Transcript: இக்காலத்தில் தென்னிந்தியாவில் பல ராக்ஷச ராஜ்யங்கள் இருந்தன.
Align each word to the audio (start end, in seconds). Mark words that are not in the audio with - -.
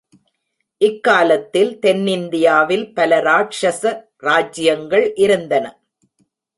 இக்காலத்தில் 0.81 1.69
தென்னிந்தியாவில் 1.79 2.85
பல 2.93 3.21
ராக்ஷச 3.21 3.83
ராஜ்யங்கள் 4.27 5.07
இருந்தன. 5.15 5.65